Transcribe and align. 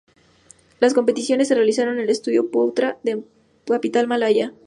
Las 0.79 0.95
competiciones 0.95 1.47
se 1.49 1.53
realizaron 1.53 1.97
en 1.97 2.05
el 2.05 2.09
Estadio 2.09 2.49
Putra 2.49 2.97
de 3.03 3.17
la 3.17 3.23
capital 3.75 4.07
malaya. 4.07 4.51